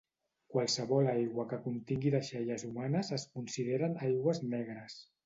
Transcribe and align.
Qualsevol 0.53 1.09
aigua 1.11 1.43
que 1.51 1.59
contingui 1.65 2.13
deixalles 2.15 2.63
humanes 2.71 3.13
es 3.19 3.27
consideren 3.37 3.95
aigües 4.09 4.43
negres. 4.55 4.99